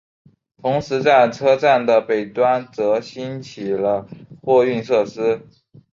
[0.59, 4.07] 同时在车站的北端则兴起了
[4.41, 5.45] 货运设施。